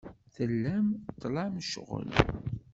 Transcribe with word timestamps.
Tellam 0.35 0.87
tlam 1.21 1.53
ccɣel. 1.65 2.09